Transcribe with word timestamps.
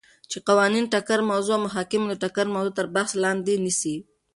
چی 0.29 0.37
قوانینو 0.47 0.91
ټکر 0.93 1.19
موضوع 1.29 1.53
او 1.55 1.63
محاکمو 1.67 2.09
د 2.09 2.13
ټکر 2.23 2.45
موضوع 2.55 2.73
تر 2.79 2.85
بحث 2.95 3.11
لاندی 3.23 3.55
نیسی، 3.65 3.95